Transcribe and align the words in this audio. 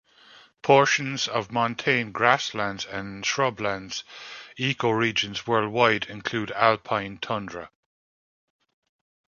Portions 0.63 1.27
of 1.27 1.51
montane 1.51 2.11
grasslands 2.11 2.87
and 2.87 3.23
shrublands 3.23 4.01
ecoregions 4.57 5.45
worldwide 5.45 6.05
include 6.07 6.49
alpine 6.53 7.19
tundra. 7.19 7.69